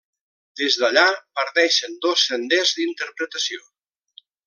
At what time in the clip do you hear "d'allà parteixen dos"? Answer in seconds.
0.83-2.25